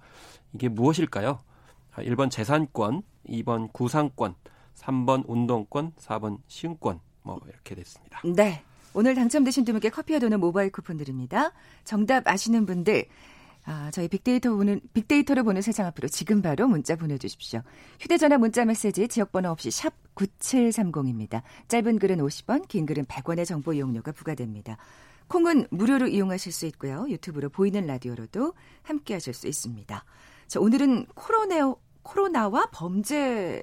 이게 0.54 0.68
무엇일까요? 0.68 1.40
1번 2.02 2.30
재산권, 2.30 3.02
2번 3.28 3.72
구상권, 3.72 4.34
3번 4.74 5.24
운동권, 5.26 5.92
4번 5.92 6.38
시흥권 6.46 7.00
뭐 7.22 7.40
이렇게 7.48 7.74
됐습니다. 7.74 8.20
네. 8.24 8.62
오늘 8.94 9.14
당첨되신 9.14 9.64
두 9.64 9.72
분께 9.72 9.90
커피와 9.90 10.18
도는 10.18 10.40
모바일 10.40 10.72
쿠폰 10.72 10.96
드립니다. 10.96 11.52
정답 11.84 12.26
아시는 12.26 12.66
분들 12.66 13.04
아, 13.64 13.90
저희 13.90 14.08
빅데이터 14.08 14.54
보는 14.54 14.80
빅데이터를 14.94 15.42
보는 15.42 15.60
세상 15.60 15.84
앞으로 15.86 16.08
지금 16.08 16.40
바로 16.40 16.66
문자 16.66 16.96
보내주십시오. 16.96 17.60
휴대전화 18.00 18.38
문자 18.38 18.64
메시지 18.64 19.08
지역번호 19.08 19.50
없이 19.50 19.70
샵 19.70 19.92
9730입니다. 20.14 21.42
짧은 21.68 21.98
글은 21.98 22.16
50원, 22.18 22.66
긴 22.66 22.86
글은 22.86 23.04
100원의 23.04 23.44
정보 23.44 23.74
이용료가 23.74 24.12
부과됩니다. 24.12 24.78
콩은 25.28 25.66
무료로 25.70 26.06
이용하실 26.08 26.50
수 26.50 26.64
있고요. 26.66 27.04
유튜브로 27.10 27.50
보이는 27.50 27.86
라디오로도 27.86 28.54
함께하실 28.84 29.34
수 29.34 29.46
있습니다. 29.46 30.02
자, 30.46 30.60
오늘은 30.60 31.04
코로나 31.14 31.74
코로나와 32.08 32.66
범죄에 32.72 33.62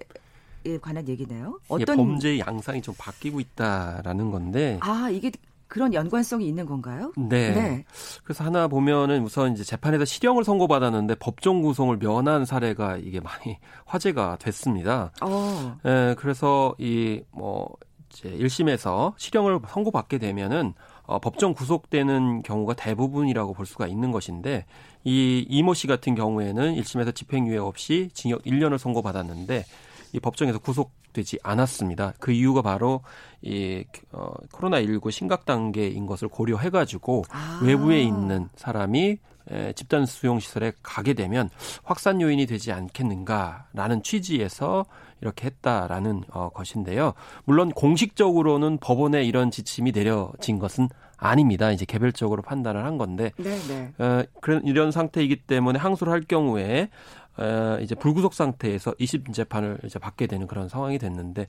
관한 0.81 1.07
얘기네요. 1.07 1.59
어떤 1.67 1.97
범죄의 1.97 2.39
양상이 2.39 2.81
좀 2.81 2.93
바뀌고 2.97 3.39
있다라는 3.39 4.29
건데. 4.31 4.77
아 4.81 5.09
이게 5.11 5.31
그런 5.67 5.93
연관성이 5.95 6.47
있는 6.47 6.65
건가요? 6.67 7.11
네. 7.17 7.51
네. 7.53 7.85
그래서 8.23 8.43
하나 8.43 8.67
보면은 8.67 9.23
우선 9.23 9.53
이제 9.53 9.63
재판에서 9.63 10.05
실형을 10.05 10.43
선고받았는데 10.43 11.15
법정 11.15 11.61
구속을 11.61 11.97
면한 11.97 12.45
사례가 12.45 12.97
이게 12.97 13.19
많이 13.19 13.57
화제가 13.85 14.37
됐습니다. 14.39 15.11
어. 15.21 15.77
예, 15.85 16.15
그래서 16.17 16.75
이 16.77 17.21
뭐 17.31 17.75
이제 18.13 18.29
1심에서 18.29 19.13
실형을 19.17 19.59
선고받게 19.67 20.19
되면은 20.19 20.73
어, 21.05 21.19
법정 21.19 21.53
구속되는 21.53 22.43
경우가 22.43 22.73
대부분이라고 22.73 23.53
볼 23.53 23.65
수가 23.65 23.87
있는 23.87 24.11
것인데 24.11 24.65
이 25.03 25.45
이모 25.47 25.73
씨 25.73 25.87
같은 25.87 26.15
경우에는 26.15 26.75
1심에서 26.75 27.13
집행유예 27.13 27.57
없이 27.57 28.09
징역 28.13 28.43
1년을 28.43 28.77
선고받았는데 28.77 29.65
이 30.13 30.19
법정에서 30.19 30.59
구속되지 30.59 31.39
않았습니다. 31.43 32.13
그 32.19 32.31
이유가 32.31 32.61
바로 32.61 33.01
이 33.41 33.83
어, 34.11 34.33
코로나19 34.51 35.11
심각 35.11 35.45
단계인 35.45 36.05
것을 36.05 36.27
고려해 36.27 36.69
가지고 36.69 37.23
아. 37.29 37.59
외부에 37.63 38.01
있는 38.01 38.49
사람이 38.55 39.17
에, 39.51 39.73
집단 39.73 40.05
수용 40.05 40.39
시설에 40.39 40.71
가게 40.81 41.13
되면 41.13 41.49
확산 41.83 42.19
요인이 42.19 42.47
되지 42.47 42.71
않겠는가라는 42.71 44.01
취지에서 44.01 44.85
이렇게 45.21 45.47
했다라는 45.47 46.23
어, 46.31 46.49
것인데요. 46.49 47.13
물론 47.45 47.71
공식적으로는 47.71 48.79
법원에 48.79 49.23
이런 49.23 49.51
지침이 49.51 49.91
내려진 49.91 50.59
것은 50.59 50.89
아닙니다. 51.17 51.71
이제 51.71 51.85
개별적으로 51.85 52.41
판단을 52.41 52.85
한 52.85 52.97
건데 52.97 53.31
네네. 53.37 53.67
네. 53.67 53.93
어, 53.97 54.23
그런 54.41 54.63
이런 54.65 54.91
상태이기 54.91 55.37
때문에 55.43 55.79
항소를 55.79 56.11
할 56.11 56.21
경우에 56.21 56.89
어, 57.37 57.77
이제 57.81 57.95
불구속 57.95 58.33
상태에서 58.33 58.93
20심 58.93 59.33
재판을 59.33 59.77
이제 59.83 59.99
받게 59.99 60.27
되는 60.27 60.47
그런 60.47 60.69
상황이 60.69 60.97
됐는데 60.97 61.47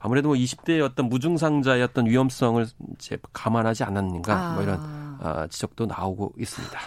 아무래도 0.00 0.28
뭐 0.28 0.36
20대의 0.36 0.82
어떤 0.82 1.08
무증상자의 1.08 1.82
어떤 1.82 2.06
위험성을 2.06 2.66
이제 2.94 3.18
감안하지 3.32 3.84
않았는가 3.84 4.34
아. 4.34 4.54
뭐 4.54 4.62
이런 4.62 4.78
어, 5.20 5.46
지적도 5.48 5.86
나오고 5.86 6.34
있습니다. 6.38 6.78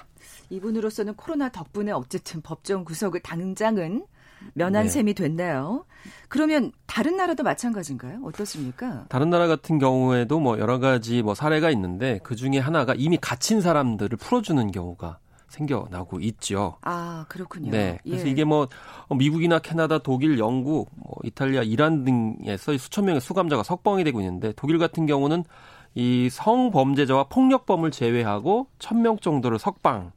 이분으로서는 0.49 1.15
코로나 1.15 1.49
덕분에 1.49 1.91
어쨌든 1.91 2.41
법정 2.41 2.83
구속을 2.83 3.19
당장은 3.21 4.05
면한 4.53 4.83
네. 4.83 4.89
셈이 4.89 5.13
됐네요. 5.13 5.85
그러면 6.27 6.71
다른 6.85 7.17
나라도 7.17 7.43
마찬가지인가요? 7.43 8.19
어떻습니까? 8.23 9.05
다른 9.09 9.29
나라 9.29 9.47
같은 9.47 9.79
경우에도 9.79 10.39
뭐 10.39 10.59
여러 10.59 10.79
가지 10.79 11.21
뭐 11.21 11.35
사례가 11.35 11.69
있는데 11.71 12.19
그 12.23 12.35
중에 12.35 12.59
하나가 12.59 12.93
이미 12.95 13.17
갇힌 13.19 13.61
사람들을 13.61 14.17
풀어주는 14.17 14.71
경우가 14.71 15.19
생겨나고 15.49 16.19
있죠. 16.21 16.77
아, 16.81 17.25
그렇군요. 17.27 17.71
네. 17.71 17.99
그래서 18.03 18.27
예. 18.27 18.31
이게 18.31 18.43
뭐 18.43 18.67
미국이나 19.17 19.57
캐나다, 19.59 19.97
독일, 19.97 20.37
영국, 20.37 20.91
뭐 20.95 21.15
이탈리아, 21.23 21.63
이란 21.63 22.03
등에서 22.03 22.77
수천 22.77 23.05
명의 23.05 23.19
수감자가 23.19 23.63
석방이 23.63 24.03
되고 24.03 24.19
있는데 24.21 24.53
독일 24.55 24.77
같은 24.77 25.07
경우는 25.07 25.43
이 25.95 26.29
성범죄자와 26.31 27.25
폭력범을 27.29 27.89
제외하고 27.89 28.67
천 28.77 29.01
명 29.01 29.17
정도를 29.17 29.57
석방 29.57 30.11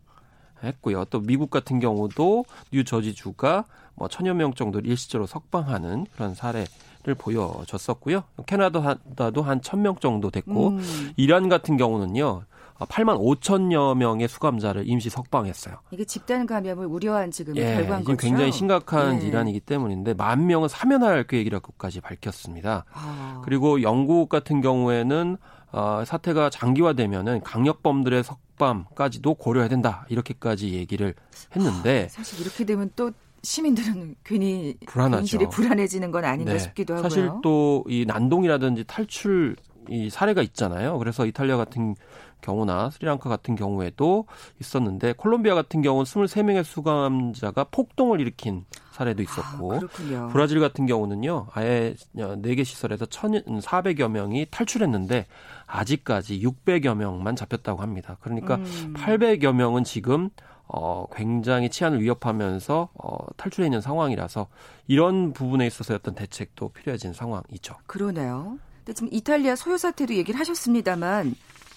했고요. 0.64 1.04
또 1.06 1.20
미국 1.20 1.50
같은 1.50 1.80
경우도 1.80 2.44
뉴저지주가 2.72 3.64
뭐 3.94 4.08
천여 4.08 4.34
명 4.34 4.54
정도를 4.54 4.88
일시적으로 4.88 5.26
석방하는 5.26 6.06
그런 6.14 6.34
사례 6.34 6.64
를 7.04 7.16
보여줬었고요. 7.16 8.22
캐나다도 8.46 9.42
한 9.42 9.60
천 9.60 9.82
명 9.82 9.96
정도 9.96 10.30
됐고 10.30 10.68
음. 10.68 11.12
이란 11.16 11.48
같은 11.48 11.76
경우는요. 11.76 12.44
8만 12.78 13.18
5천여 13.20 13.96
명의 13.96 14.28
수감자를 14.28 14.88
임시 14.88 15.10
석방했어요. 15.10 15.78
이게 15.90 16.04
집단 16.04 16.46
감염을 16.46 16.86
우려한 16.86 17.32
지금 17.32 17.56
예, 17.56 17.74
결과인 17.74 18.04
거죠. 18.04 18.16
굉장히 18.16 18.52
심각한 18.52 19.16
예. 19.16 19.20
질환이기 19.20 19.58
때문인데 19.60 20.14
만 20.14 20.46
명은 20.46 20.68
사면할 20.68 21.24
계획이라고까지 21.24 22.00
밝혔습니다. 22.00 22.84
아. 22.92 23.42
그리고 23.44 23.82
영국 23.82 24.28
같은 24.28 24.60
경우에는 24.60 25.36
어, 25.72 26.02
사태가 26.06 26.50
장기화되면은 26.50 27.40
강력범들의 27.42 28.22
석 28.22 28.38
방까지도 28.62 29.34
고려해야 29.34 29.68
된다 29.68 30.06
이렇게까지 30.08 30.72
얘기를 30.74 31.14
했는데 31.56 32.04
아, 32.06 32.08
사실 32.08 32.40
이렇게 32.40 32.64
되면 32.64 32.90
또 32.96 33.10
시민들은 33.42 34.14
괜히 34.24 34.76
불안하죠. 34.86 35.48
불안해지는 35.50 36.10
건 36.12 36.24
아닌가 36.24 36.52
네. 36.52 36.58
싶기도 36.60 36.94
하고요. 36.94 37.08
사실 37.08 37.28
또 37.42 37.84
이 37.88 38.04
난동이라든지 38.06 38.84
탈출 38.86 39.56
이 39.88 40.08
사례가 40.10 40.42
있잖아요. 40.42 40.96
그래서 40.98 41.26
이탈리아 41.26 41.56
같은 41.56 41.96
경우나 42.42 42.90
스리랑카 42.90 43.30
같은 43.30 43.54
경우에도 43.54 44.26
있었는데 44.60 45.14
콜롬비아 45.14 45.54
같은 45.54 45.80
경우는 45.80 46.04
23명의 46.04 46.64
수감자가 46.64 47.64
폭동을 47.70 48.20
일으킨 48.20 48.66
사례도 48.90 49.22
있었고 49.22 49.74
아, 49.74 50.28
브라질 50.30 50.60
같은 50.60 50.84
경우는요. 50.84 51.46
아예 51.52 51.94
4개 52.14 52.64
시설에서 52.64 53.06
1,400여 53.06 54.10
명이 54.10 54.48
탈출했는데 54.50 55.26
아직까지 55.66 56.40
600여 56.40 56.94
명만 56.94 57.34
잡혔다고 57.34 57.80
합니다. 57.80 58.18
그러니까 58.20 58.56
음. 58.56 58.94
800여 58.94 59.54
명은 59.54 59.84
지금 59.84 60.28
어, 60.66 61.06
굉장히 61.14 61.68
치안을 61.68 62.00
위협하면서 62.00 62.88
어, 62.94 63.16
탈출해 63.36 63.66
있는 63.66 63.80
상황이라서 63.80 64.48
이런 64.86 65.32
부분에 65.32 65.66
있어서 65.66 65.94
어떤 65.94 66.14
대책도 66.14 66.70
필요해진 66.70 67.12
상황이죠. 67.12 67.76
그러네요. 67.86 68.58
근데 68.78 68.94
지금 68.94 69.08
이탈리아 69.12 69.54
소요 69.54 69.76
사태도 69.76 70.14
얘기를 70.14 70.38
하셨습니다만 70.40 71.34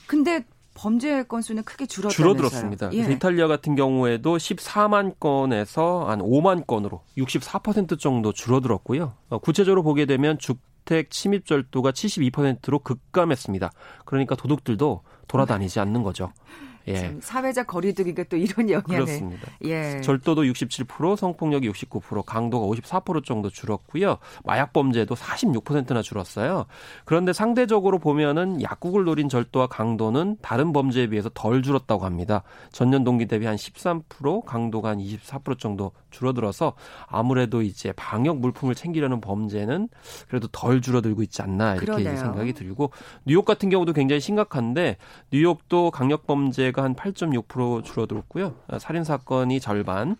근데 0.07 0.45
범죄 0.75 1.23
건수는 1.23 1.63
크게 1.63 1.87
줄었다면서요. 1.87 2.35
줄어들었습니다. 2.35 2.93
예. 2.93 3.11
이탈리아 3.11 3.47
같은 3.47 3.75
경우에도 3.75 4.37
14만 4.37 5.19
건에서 5.19 6.05
한 6.07 6.19
5만 6.19 6.67
건으로 6.67 7.01
64% 7.17 7.97
정도 7.97 8.31
줄어들었고요. 8.31 9.13
어, 9.29 9.39
구체적으로 9.39 9.81
보게 9.81 10.05
되면 10.05 10.37
주택 10.37 11.09
침입 11.09 11.45
절도가 11.45 11.91
72%로 11.91 12.79
급감했습니다. 12.79 13.71
그러니까 14.05 14.35
도둑들도 14.35 15.01
돌아다니지 15.27 15.79
않는 15.79 16.03
거죠. 16.03 16.31
예. 16.87 17.15
사회적 17.19 17.67
거리두기가 17.67 18.23
또 18.29 18.37
이런 18.37 18.69
영향을 18.69 19.05
그렇습니다. 19.05 19.47
예. 19.63 20.01
절도도 20.01 20.43
67%, 20.43 21.15
성폭력이 21.15 21.69
69%, 21.69 22.23
강도가 22.25 22.65
54% 22.67 23.23
정도 23.23 23.49
줄었고요. 23.49 24.17
마약 24.43 24.73
범죄도 24.73 25.15
46%나 25.15 26.01
줄었어요. 26.01 26.65
그런데 27.05 27.33
상대적으로 27.33 27.99
보면은 27.99 28.61
약국을 28.61 29.03
노린 29.05 29.29
절도와 29.29 29.67
강도는 29.67 30.37
다른 30.41 30.73
범죄에 30.73 31.07
비해서 31.07 31.29
덜 31.33 31.63
줄었다고 31.63 32.05
합니다. 32.05 32.43
전년 32.71 33.03
동기 33.03 33.25
대비 33.25 33.45
한 33.45 33.55
13%, 33.55 34.45
강도가 34.45 34.89
한 34.89 34.99
24% 34.99 35.59
정도 35.59 35.91
줄어들어서 36.11 36.73
아무래도 37.07 37.61
이제 37.61 37.91
방역 37.93 38.39
물품을 38.39 38.75
챙기려는 38.75 39.21
범죄는 39.21 39.89
그래도 40.27 40.47
덜 40.51 40.81
줄어들고 40.81 41.23
있지 41.23 41.41
않나 41.41 41.75
이렇게 41.75 42.15
생각이 42.15 42.53
들고 42.53 42.91
뉴욕 43.25 43.45
같은 43.45 43.69
경우도 43.69 43.93
굉장히 43.93 44.19
심각한데 44.19 44.97
뉴욕도 45.31 45.91
강력 45.91 46.27
범죄 46.27 46.71
가 46.75 46.83
한 46.83 46.93
8.6% 46.95 47.83
줄어들었고요. 47.83 48.53
살인 48.79 49.03
사건이 49.03 49.59
절반, 49.59 50.17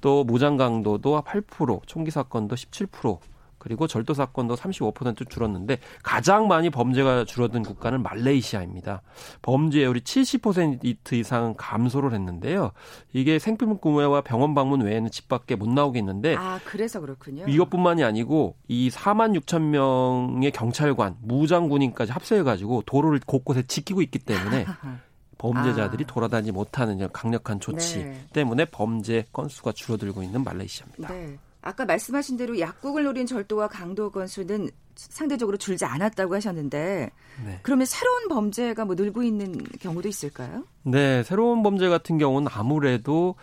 또 0.00 0.22
무장 0.22 0.56
강도도 0.56 1.20
8%, 1.22 1.80
총기 1.86 2.10
사건도 2.10 2.54
17% 2.56 3.18
그리고 3.64 3.86
절도 3.86 4.12
사건도 4.12 4.56
35% 4.56 5.30
줄었는데 5.30 5.78
가장 6.02 6.48
많이 6.48 6.68
범죄가 6.68 7.24
줄어든 7.24 7.62
국가는 7.62 8.02
말레이시아입니다. 8.02 9.00
범죄율이 9.40 10.00
70% 10.00 11.14
이상 11.14 11.54
감소를 11.56 12.12
했는데요. 12.12 12.72
이게 13.14 13.38
생필품 13.38 13.78
구매와 13.78 14.20
병원 14.20 14.54
방문 14.54 14.82
외에는 14.82 15.10
집 15.10 15.28
밖에 15.28 15.56
못 15.56 15.70
나오겠는데 15.70 16.36
아, 16.36 16.60
그래서 16.66 17.00
그렇군요. 17.00 17.46
이것뿐만이 17.48 18.04
아니고 18.04 18.56
이 18.68 18.90
4만 18.90 19.34
6천 19.40 19.62
명의 19.62 20.50
경찰관, 20.50 21.16
무장 21.22 21.70
군인까지 21.70 22.12
합세해 22.12 22.42
가지고 22.42 22.82
도로를 22.84 23.20
곳곳에 23.24 23.62
지키고 23.62 24.02
있기 24.02 24.18
때문에 24.18 24.66
범죄자들이 25.44 26.04
아. 26.04 26.06
돌아다니지 26.06 26.52
못하는 26.52 27.06
강력한 27.12 27.60
조치 27.60 27.98
네. 27.98 28.26
때문에 28.32 28.64
범죄 28.66 29.26
건수가 29.32 29.72
줄어들고 29.72 30.22
있는 30.22 30.42
말레이시아입니다. 30.42 31.12
네. 31.12 31.38
아까 31.60 31.84
말씀하신 31.84 32.38
대로 32.38 32.58
약국을 32.58 33.04
노린 33.04 33.26
절도와 33.26 33.68
강도 33.68 34.10
건수는 34.10 34.70
상대적으로 34.94 35.56
줄지 35.56 35.84
않았다고 35.84 36.34
하셨는데 36.34 37.10
네. 37.44 37.60
그러면 37.62 37.84
새로운 37.84 38.28
범죄가 38.28 38.84
뭐 38.84 38.94
늘고 38.94 39.22
있는 39.22 39.58
경우도 39.80 40.08
있을까요? 40.08 40.64
네, 40.86 41.22
새로운 41.22 41.62
범죄 41.62 41.88
같은 41.88 42.18
경우는 42.18 42.48
아무래도 42.52 43.36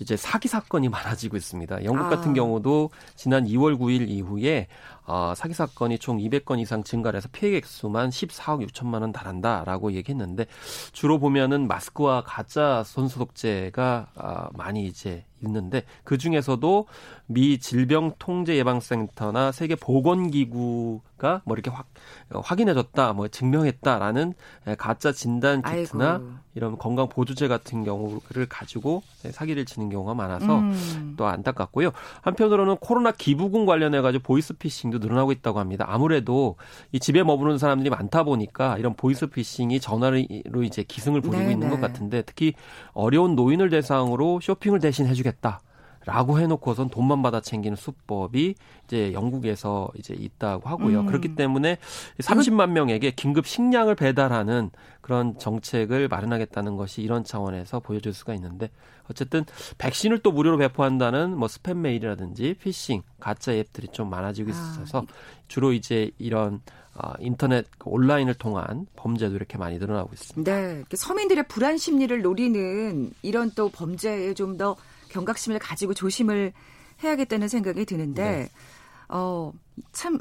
이제 0.00 0.16
사기 0.16 0.48
사건이 0.48 0.88
많아지고 0.90 1.36
있습니다. 1.36 1.84
영국 1.84 2.06
아. 2.06 2.08
같은 2.08 2.32
경우도 2.32 2.88
지난 3.14 3.44
2월 3.44 3.78
9일 3.78 4.08
이후에 4.08 4.66
어, 5.04 5.34
사기 5.36 5.52
사건이 5.52 5.98
총 5.98 6.16
200건 6.18 6.58
이상 6.58 6.82
증가를 6.82 7.18
해서 7.18 7.28
피해 7.30 7.54
액수만 7.58 8.08
14억 8.08 8.66
6천만 8.66 9.02
원 9.02 9.12
달한다라고 9.12 9.92
얘기했는데 9.92 10.46
주로 10.92 11.18
보면은 11.18 11.68
마스크와 11.68 12.22
가짜 12.24 12.82
손소독제가 12.84 14.06
어, 14.16 14.48
많이 14.54 14.86
이제 14.86 15.24
있는데 15.44 15.84
그 16.02 16.16
중에서도 16.16 16.86
미 17.26 17.58
질병통제예방센터나 17.58 19.52
세계 19.52 19.76
보건기구 19.76 21.02
가뭐 21.18 21.42
이렇게 21.50 21.70
확, 21.70 21.86
어, 22.30 22.40
확인해줬다, 22.40 23.12
뭐 23.14 23.28
증명했다라는 23.28 24.34
가짜 24.78 25.12
진단 25.12 25.62
키트나 25.62 26.12
아이고. 26.14 26.46
이런 26.54 26.78
건강 26.78 27.08
보조제 27.08 27.48
같은 27.48 27.84
경우를 27.84 28.46
가지고 28.48 29.02
사기를 29.30 29.66
치는 29.66 29.90
경우가 29.90 30.14
많아서 30.14 30.58
음. 30.58 31.14
또 31.16 31.26
안타깝고요. 31.26 31.92
한편으로는 32.22 32.76
코로나 32.78 33.12
기부금 33.12 33.66
관련해 33.66 34.00
가지고 34.00 34.22
보이스피싱도 34.24 34.98
늘어나고 34.98 35.32
있다고 35.32 35.58
합니다. 35.58 35.84
아무래도 35.88 36.56
이 36.92 37.00
집에 37.00 37.22
머무르는 37.22 37.58
사람들이 37.58 37.90
많다 37.90 38.22
보니까 38.22 38.78
이런 38.78 38.94
보이스피싱이 38.94 39.80
전화로 39.80 40.18
이제 40.64 40.82
기승을 40.82 41.20
부리고 41.20 41.38
네네. 41.38 41.52
있는 41.52 41.70
것 41.70 41.80
같은데 41.80 42.22
특히 42.22 42.54
어려운 42.92 43.36
노인을 43.36 43.68
대상으로 43.70 44.40
쇼핑을 44.42 44.80
대신 44.80 45.06
해주겠다. 45.06 45.60
라고 46.06 46.38
해놓고선 46.38 46.88
돈만 46.88 47.20
받아 47.20 47.40
챙기는 47.40 47.76
수법이 47.76 48.54
이제 48.84 49.12
영국에서 49.12 49.88
이제 49.96 50.14
있다고 50.14 50.68
하고요. 50.68 51.00
음. 51.00 51.06
그렇기 51.06 51.34
때문에 51.34 51.78
30만 52.18 52.70
명에게 52.70 53.10
긴급 53.10 53.44
식량을 53.48 53.96
배달하는 53.96 54.70
그런 55.00 55.36
정책을 55.36 56.06
마련하겠다는 56.06 56.76
것이 56.76 57.02
이런 57.02 57.24
차원에서 57.24 57.80
보여줄 57.80 58.14
수가 58.14 58.34
있는데 58.34 58.70
어쨌든 59.10 59.44
백신을 59.78 60.20
또 60.20 60.30
무료로 60.30 60.58
배포한다는 60.58 61.36
뭐 61.36 61.48
스팸 61.48 61.76
메일이라든지 61.76 62.54
피싱 62.54 63.02
가짜 63.18 63.52
앱들이 63.52 63.88
좀 63.88 64.08
많아지고 64.08 64.50
아. 64.50 64.52
있어서 64.52 65.00
아. 65.00 65.12
주로 65.48 65.72
이제 65.72 66.12
이런 66.18 66.60
어, 66.94 67.12
인터넷 67.18 67.66
그 67.78 67.90
온라인을 67.90 68.34
통한 68.34 68.86
범죄도 68.94 69.34
이렇게 69.34 69.58
많이 69.58 69.78
늘어나고 69.78 70.10
있습니다. 70.12 70.56
네, 70.56 70.84
서민들의 70.94 71.48
불안 71.48 71.76
심리를 71.76 72.22
노리는 72.22 73.12
이런 73.22 73.50
또 73.54 73.68
범죄에 73.68 74.32
좀더 74.34 74.76
경각심을 75.16 75.58
가지고 75.58 75.94
조심을 75.94 76.52
해야겠다는 77.02 77.48
생각이 77.48 77.84
드는데 77.86 78.22
네. 78.22 78.48
어참 79.08 80.18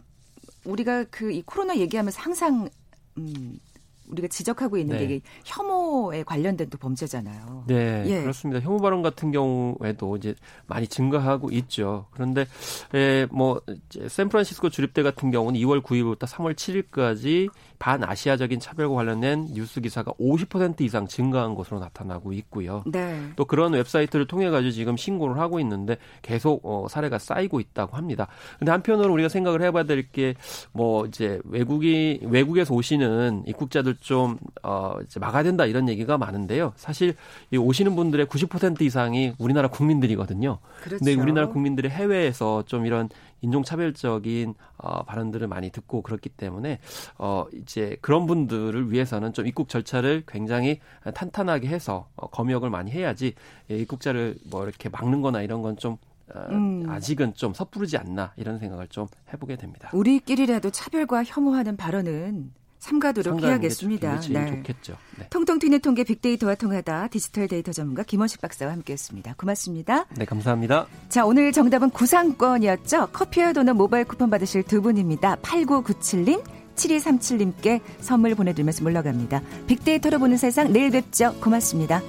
우리가 0.64 1.06
그 1.06 1.32
이 1.32 1.42
코로나 1.46 1.76
얘기하면서 1.78 2.22
항상 2.22 2.70
음 3.18 3.60
우리가 4.08 4.28
지적하고 4.28 4.78
있는 4.78 4.98
네. 4.98 5.08
게 5.08 5.22
혐오에 5.46 6.22
관련된 6.24 6.70
또 6.70 6.78
범죄잖아요. 6.78 7.64
네, 7.66 8.04
예. 8.06 8.22
그렇습니다. 8.22 8.62
혐오 8.62 8.78
발언 8.78 9.02
같은 9.02 9.32
경우에도 9.32 10.16
이제 10.16 10.36
많이 10.68 10.88
증가하고 10.88 11.50
있죠. 11.52 12.06
그런데 12.12 12.46
에, 12.94 13.26
뭐 13.32 13.62
샌프란시스코 14.08 14.70
주립대 14.70 15.02
같은 15.02 15.32
경우는 15.32 15.60
2월 15.62 15.82
9일부터 15.82 16.28
3월 16.28 16.54
7일까지 16.54 17.50
반아시아적인 17.80 18.60
차별과 18.60 18.96
관련된 18.96 19.48
뉴스 19.54 19.82
기사가 19.82 20.12
50% 20.14 20.82
이상 20.82 21.08
증가한 21.08 21.56
것으로 21.56 21.80
나타나고 21.80 22.34
있고요. 22.34 22.84
네. 22.86 23.22
또 23.36 23.46
그런 23.46 23.74
웹사이트를 23.74 24.28
통해 24.28 24.50
가지고 24.50 24.72
지금 24.72 24.98
신고를 24.98 25.40
하고 25.40 25.60
있는데 25.60 25.98
계속 26.22 26.62
어, 26.64 26.88
사례가 26.90 27.20
쌓이고 27.20 27.60
있다고 27.60 27.98
합니다. 27.98 28.28
근데 28.60 28.72
한편으로 28.72 29.12
우리가 29.14 29.30
생각을 29.30 29.62
해봐야 29.62 29.84
될 29.84 30.06
게 30.12 30.36
뭐 30.72 31.06
이제 31.06 31.40
외국이 31.46 32.20
외국에서 32.24 32.74
오시는 32.74 33.44
입국자들 33.48 33.96
좀 34.00 34.38
어, 34.64 34.96
이제 35.06 35.20
막아야 35.20 35.44
된다 35.44 35.66
이런 35.66 35.90
얘기가 35.90 36.18
많은데요. 36.18 36.74
사실 36.76 37.16
이 37.52 37.58
오시는 37.58 37.96
분들의 37.96 38.26
90% 38.28 38.82
이상이 38.82 39.34
우리나라 39.38 39.68
국민들이거든요. 39.68 40.60
그렇죠. 40.84 41.04
근데 41.04 41.20
우리나라 41.20 41.48
국민들이 41.50 41.90
해외에서 41.90 42.64
좀 42.66 42.86
이런 42.86 43.10
인종차별적인 43.42 44.56
어, 44.78 45.04
발언들을 45.04 45.48
많이 45.48 45.70
듣고 45.70 46.02
그렇기 46.02 46.30
때문에 46.30 46.80
어, 47.18 47.46
이제 47.54 47.98
그런 48.02 48.26
분들을 48.26 48.92
위해서는 48.92 49.34
좀 49.34 49.48
입국 49.48 49.70
절차를 49.70 50.24
굉장히 50.28 50.80
탄탄하게 51.14 51.68
해서 51.68 52.08
어, 52.16 52.28
검역을 52.28 52.70
많이 52.70 52.92
해야지 52.92 53.34
예, 53.70 53.78
입국자를 53.78 54.38
뭐 54.50 54.64
이렇게 54.64 54.90
막는 54.90 55.22
거나 55.22 55.42
이런 55.42 55.62
건좀 55.62 55.98
어, 56.34 56.48
음. 56.50 56.90
아직은 56.90 57.36
좀 57.36 57.54
섣부르지 57.54 57.98
않나 57.98 58.34
이런 58.36 58.60
생각을 58.60 58.88
좀 58.88 59.08
해보게 59.32 59.58
됩니다. 59.58 59.90
우리끼리라도 59.94 60.72
차별과 60.72 61.24
혐오하는 61.24 61.78
발언은 61.78 62.52
삼가도록 62.86 63.42
해야겠습니다. 63.42 64.20
네. 64.30 64.46
좋겠죠. 64.46 64.96
네. 65.18 65.28
통통 65.30 65.60
튀는 65.60 65.80
통계 65.80 66.04
빅데이터와 66.04 66.56
통하다 66.56 67.08
디지털 67.08 67.48
데이터 67.48 67.72
전문가 67.72 68.04
김원식 68.04 68.42
박사와 68.42 68.72
함께했습니다. 68.74 69.36
고맙습니다. 69.38 70.06
네, 70.16 70.26
감사합니다. 70.26 70.86
자, 71.10 71.26
오늘 71.26 71.52
정답은 71.52 71.90
구상권이었죠. 71.90 73.08
커피와 73.12 73.54
도넛 73.54 73.76
모바일 73.76 74.06
쿠폰 74.06 74.30
받으실 74.30 74.62
두 74.64 74.82
분입니다. 74.82 75.38
8997님, 75.38 76.44
7237님께 76.76 77.82
선물 78.00 78.36
보내드리면서 78.36 78.84
물러갑니다. 78.84 79.42
빅데이터로 79.68 80.20
보는 80.20 80.38
세상 80.38 80.72
내일 80.72 80.92
뵙죠. 80.92 81.34
고맙습니다. 81.42 82.02